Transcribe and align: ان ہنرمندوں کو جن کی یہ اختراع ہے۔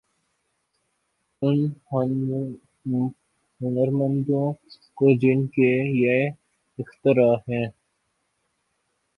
ان 1.41 1.59
ہنرمندوں 3.61 4.47
کو 4.97 5.17
جن 5.17 5.45
کی 5.47 5.71
یہ 6.01 6.29
اختراع 6.79 7.35
ہے۔ 7.49 7.63